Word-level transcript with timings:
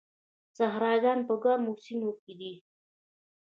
صحراګان 0.57 1.19
په 1.27 1.33
ګرمو 1.43 1.73
سیمو 1.83 2.11
کې 2.21 2.33
دي. 2.39 2.53